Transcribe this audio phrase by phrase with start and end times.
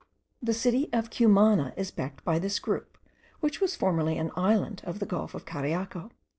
[0.41, 2.97] The city of Cumana is backed by this group,
[3.39, 6.09] which was formerly an island of the gulf of Cariaco.